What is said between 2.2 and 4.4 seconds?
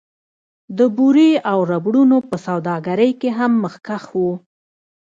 په سوداګرۍ کې هم مخکښ و